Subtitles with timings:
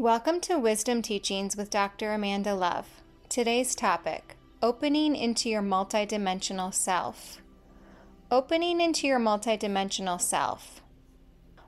[0.00, 2.12] Welcome to Wisdom Teachings with Dr.
[2.12, 2.86] Amanda Love.
[3.28, 7.38] Today's topic Opening into your multidimensional self.
[8.30, 10.82] Opening into your multidimensional self.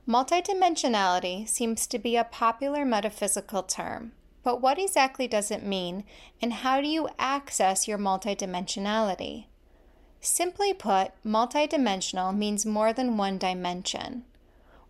[0.07, 4.13] Multidimensionality seems to be a popular metaphysical term,
[4.45, 6.05] but what exactly does it mean,
[6.41, 9.47] and how do you access your multidimensionality?
[10.21, 14.23] Simply put, multidimensional means more than one dimension.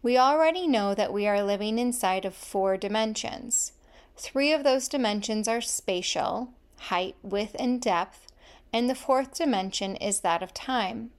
[0.02, 3.72] We already know that we are living inside of four dimensions.
[4.16, 8.26] Three of those dimensions are spatial, height, width, and depth,
[8.72, 11.10] and the fourth dimension is that of time.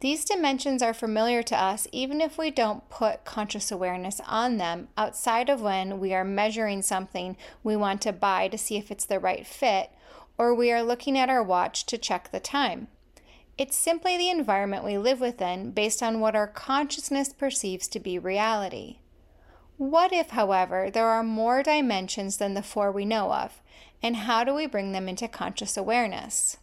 [0.00, 4.88] These dimensions are familiar to us even if we don't put conscious awareness on them
[4.96, 9.04] outside of when we are measuring something we want to buy to see if it's
[9.04, 9.90] the right fit,
[10.38, 12.88] or we are looking at our watch to check the time.
[13.58, 18.16] It's simply the environment we live within based on what our consciousness perceives to be
[18.16, 18.98] reality.
[19.76, 23.60] What if, however, there are more dimensions than the four we know of,
[24.00, 26.56] and how do we bring them into conscious awareness?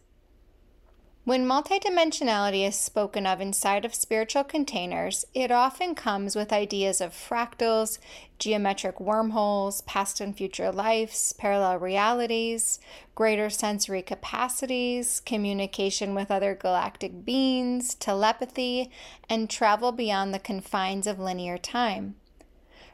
[1.26, 7.10] When multidimensionality is spoken of inside of spiritual containers, it often comes with ideas of
[7.10, 7.98] fractals,
[8.38, 12.78] geometric wormholes, past and future lives, parallel realities,
[13.16, 18.88] greater sensory capacities, communication with other galactic beings, telepathy,
[19.28, 22.14] and travel beyond the confines of linear time.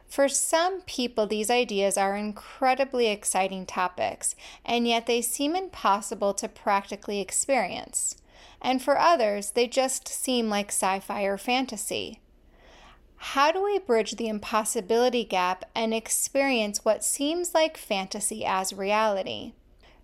[0.07, 6.49] For some people, these ideas are incredibly exciting topics, and yet they seem impossible to
[6.49, 8.15] practically experience
[8.61, 12.19] and for others, they just seem like sci fi or fantasy.
[13.17, 19.53] How do we bridge the impossibility gap and experience what seems like fantasy as reality?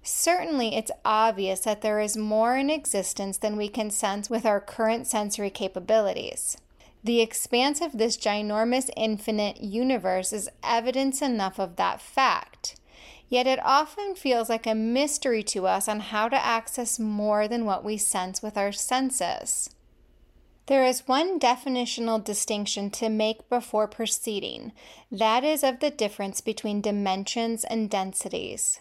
[0.01, 4.61] Certainly, it's obvious that there is more in existence than we can sense with our
[4.61, 6.57] current sensory capabilities.
[7.03, 12.78] The expanse of this ginormous infinite universe is evidence enough of that fact.
[13.29, 17.63] Yet it often feels like a mystery to us on how to access more than
[17.63, 19.69] what we sense with our senses.
[20.65, 24.71] There is one definitional distinction to make before proceeding
[25.11, 28.79] that is, of the difference between dimensions and densities.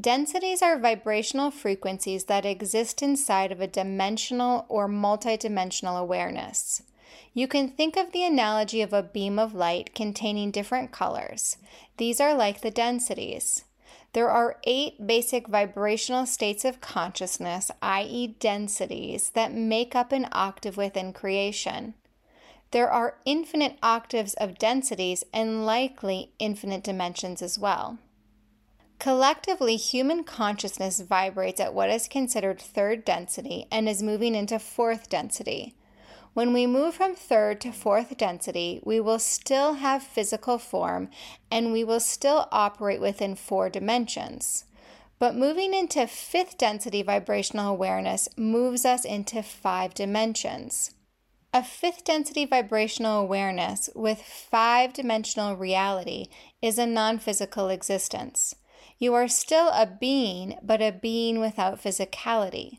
[0.00, 6.82] Densities are vibrational frequencies that exist inside of a dimensional or multidimensional awareness.
[7.34, 11.56] You can think of the analogy of a beam of light containing different colors.
[11.96, 13.64] These are like the densities.
[14.12, 20.76] There are eight basic vibrational states of consciousness, i.e., densities, that make up an octave
[20.76, 21.94] within creation.
[22.72, 27.98] There are infinite octaves of densities and likely infinite dimensions as well.
[28.98, 35.08] Collectively, human consciousness vibrates at what is considered third density and is moving into fourth
[35.08, 35.74] density.
[36.32, 41.10] When we move from third to fourth density, we will still have physical form
[41.50, 44.64] and we will still operate within four dimensions.
[45.18, 50.92] But moving into fifth density vibrational awareness moves us into five dimensions.
[51.52, 56.28] A fifth density vibrational awareness with five dimensional reality
[56.62, 58.54] is a non physical existence.
[58.98, 62.78] You are still a being, but a being without physicality.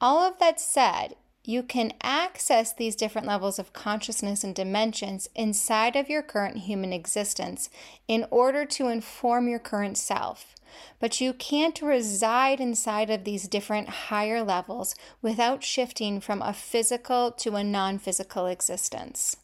[0.00, 5.94] All of that said, you can access these different levels of consciousness and dimensions inside
[5.94, 7.68] of your current human existence
[8.08, 10.54] in order to inform your current self.
[10.98, 17.30] But you can't reside inside of these different higher levels without shifting from a physical
[17.32, 19.36] to a non physical existence.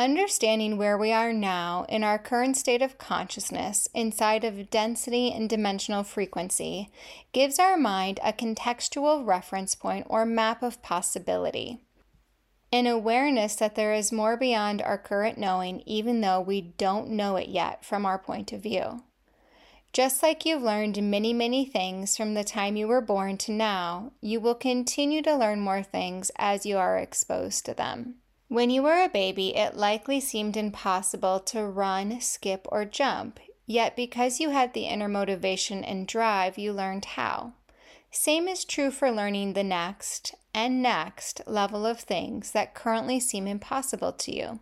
[0.00, 5.46] Understanding where we are now in our current state of consciousness inside of density and
[5.46, 6.88] dimensional frequency
[7.32, 11.84] gives our mind a contextual reference point or map of possibility.
[12.72, 17.36] An awareness that there is more beyond our current knowing, even though we don't know
[17.36, 19.02] it yet from our point of view.
[19.92, 24.12] Just like you've learned many, many things from the time you were born to now,
[24.22, 28.14] you will continue to learn more things as you are exposed to them.
[28.50, 33.94] When you were a baby, it likely seemed impossible to run, skip, or jump, yet
[33.94, 37.52] because you had the inner motivation and drive, you learned how.
[38.10, 43.46] Same is true for learning the next and next level of things that currently seem
[43.46, 44.58] impossible to you.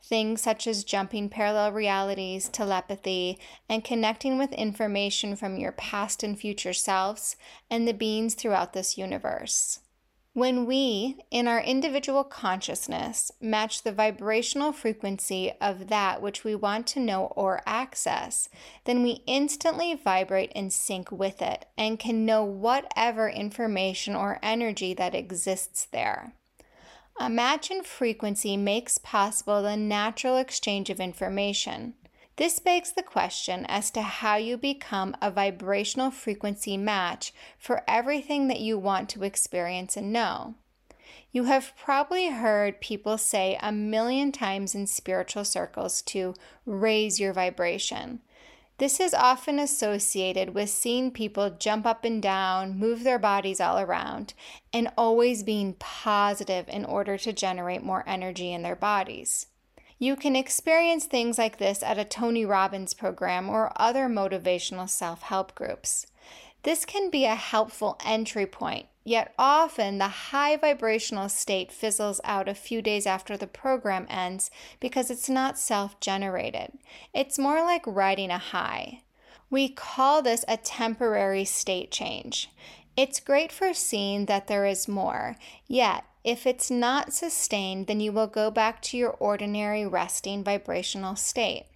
[0.00, 6.38] Things such as jumping parallel realities, telepathy, and connecting with information from your past and
[6.38, 7.34] future selves
[7.68, 9.80] and the beings throughout this universe.
[10.36, 16.86] When we, in our individual consciousness, match the vibrational frequency of that which we want
[16.88, 18.50] to know or access,
[18.84, 24.92] then we instantly vibrate in sync with it and can know whatever information or energy
[24.92, 26.34] that exists there.
[27.18, 31.94] A match in frequency makes possible the natural exchange of information.
[32.36, 38.48] This begs the question as to how you become a vibrational frequency match for everything
[38.48, 40.54] that you want to experience and know.
[41.32, 46.34] You have probably heard people say a million times in spiritual circles to
[46.66, 48.20] raise your vibration.
[48.78, 53.78] This is often associated with seeing people jump up and down, move their bodies all
[53.78, 54.34] around,
[54.74, 59.46] and always being positive in order to generate more energy in their bodies.
[59.98, 65.22] You can experience things like this at a Tony Robbins program or other motivational self
[65.22, 66.06] help groups.
[66.64, 72.48] This can be a helpful entry point, yet often the high vibrational state fizzles out
[72.48, 74.50] a few days after the program ends
[74.80, 76.72] because it's not self generated.
[77.14, 79.00] It's more like riding a high.
[79.48, 82.50] We call this a temporary state change.
[82.96, 85.36] It's great for seeing that there is more,
[85.68, 91.14] yet if it's not sustained, then you will go back to your ordinary resting vibrational
[91.14, 91.66] state.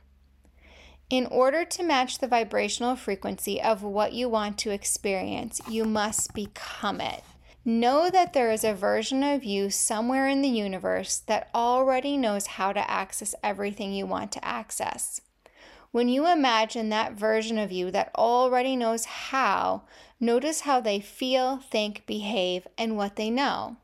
[1.09, 6.35] In order to match the vibrational frequency of what you want to experience, you must
[6.35, 7.23] become it.
[7.65, 12.49] Know that there is a version of you somewhere in the universe that already knows
[12.49, 15.21] how to access everything you want to access.
[15.93, 19.83] When you imagine that version of you that already knows how,
[20.19, 23.77] notice how they feel, think, behave, and what they know.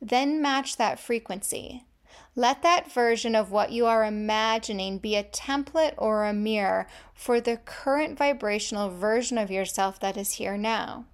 [0.00, 1.84] Then match that frequency.
[2.36, 7.40] Let that version of what you are imagining be a template or a mirror for
[7.40, 11.06] the current vibrational version of yourself that is here now.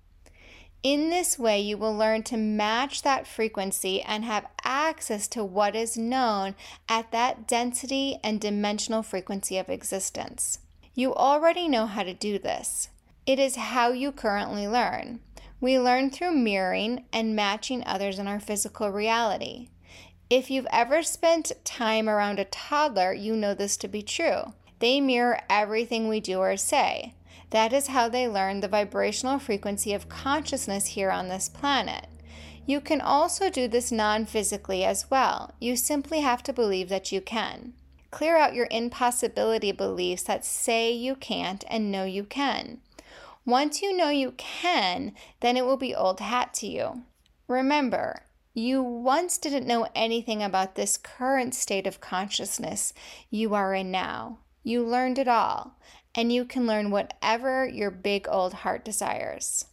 [0.83, 5.75] In this way, you will learn to match that frequency and have access to what
[5.75, 6.55] is known
[6.89, 10.61] at that density and dimensional frequency of existence.
[10.95, 12.91] You already know how to do this.
[13.27, 15.21] It is how you currently learn.
[15.67, 19.71] We learn through mirroring and matching others in our physical reality.
[20.31, 24.53] If you've ever spent time around a toddler, you know this to be true.
[24.79, 27.15] They mirror everything we do or say.
[27.51, 32.07] That is how they learn the vibrational frequency of consciousness here on this planet.
[32.65, 35.53] You can also do this non physically as well.
[35.59, 37.73] You simply have to believe that you can.
[38.13, 42.83] Clear out your impossibility beliefs that say you can't and know you can.
[43.47, 47.03] Once you know you can, then it will be old hat to you.
[47.47, 48.23] Remember,
[48.53, 52.93] you once didn't know anything about this current state of consciousness
[53.31, 54.39] you are in now.
[54.65, 55.79] You learned it all,
[56.13, 59.67] and you can learn whatever your big old heart desires.